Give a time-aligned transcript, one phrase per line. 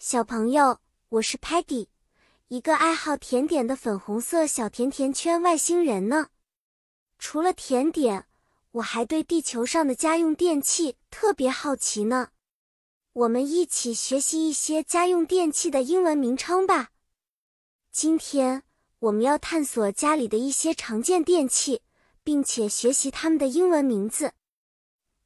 [0.00, 0.78] 小朋友，
[1.08, 1.88] 我是 Patty，
[2.46, 6.28] 一个爱好甜点的粉红色小甜甜圈外星人呢。
[7.18, 8.26] 除了甜点，
[8.70, 12.28] 我还对地球上的家用电器特别好奇呢。
[13.12, 16.90] 我们一起学习一些家用电器的英文名称吧。
[17.90, 18.62] 今天
[19.00, 21.82] 我们要探索家里的一些常见电器，
[22.22, 24.32] 并且学习它们的英文名字。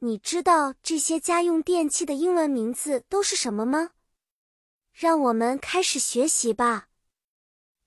[0.00, 3.92] 你知道这些家用电器的英文名字都是什么吗？
[5.00, 6.88] 让我们开始学习吧。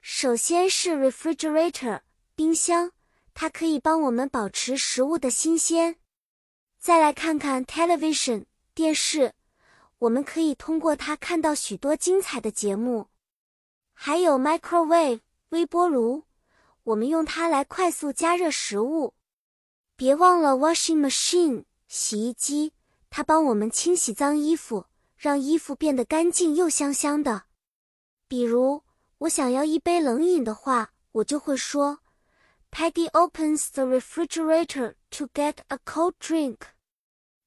[0.00, 2.02] 首先是 refrigerator
[2.36, 2.92] 冰箱，
[3.34, 5.96] 它可以帮我们保持食物的新鲜。
[6.78, 9.34] 再来看看 television 电视。
[9.98, 13.08] 我们可以通过它看到许多精彩的节目，
[13.92, 15.18] 还有 microwave
[15.48, 16.22] 微波炉，
[16.84, 19.14] 我们用它来快速加热食物。
[19.96, 22.72] 别忘了 washing machine 洗衣机，
[23.10, 24.86] 它帮我们清洗脏衣服，
[25.20, 27.42] 让衣服变得干净又香香的。
[28.26, 28.84] 比如
[29.18, 31.98] 我想要一杯冷饮的话，我就会说
[32.70, 36.56] ，Peggy opens the refrigerator to get a cold drink。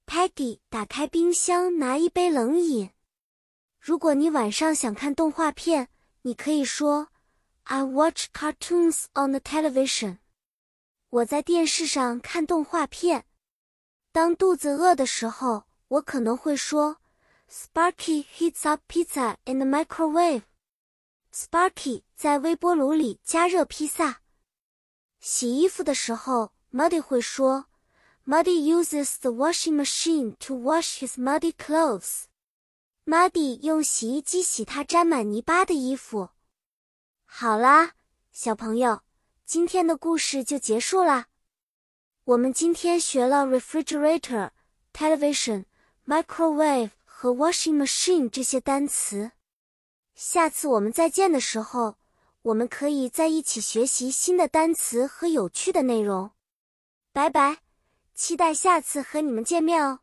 [0.06, 2.92] Peggy 打开冰箱拿一杯冷饮。
[3.80, 5.88] 如果你晚上想看动画片，
[6.22, 7.08] 你可以说
[7.64, 10.20] ：“I watch cartoons on the television。”
[11.10, 13.26] 我在电视上看动画片。
[14.12, 16.98] 当肚子饿的时候，我可能会说
[17.54, 20.42] ：“Sparky heats up pizza in the microwave。”
[21.32, 24.22] Sparky 在微波炉里加热披萨。
[25.20, 27.68] 洗衣服的时候，Muddy 会说。
[28.26, 32.24] Muddy uses the washing machine to wash his muddy clothes.
[33.06, 36.30] Muddy 用洗衣机洗他沾满泥巴的衣服。
[37.26, 37.92] 好啦，
[38.32, 39.04] 小朋友，
[39.46, 41.28] 今天的故事就结束啦。
[42.24, 44.50] 我们今天学了 refrigerator、
[44.92, 45.66] television、
[46.08, 46.92] microwave
[47.24, 49.32] 和 washing machine 这些单词。
[50.14, 51.96] 下次我们再见的时候，
[52.42, 56.32] 我们可以在一起学习新的单词和有趣的内容。
[57.14, 57.60] 拜拜。
[58.14, 60.03] 期待下次和你们见面哦。